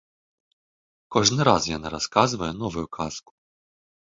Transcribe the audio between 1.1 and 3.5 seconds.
Кожны раз яна расказвае новую казку.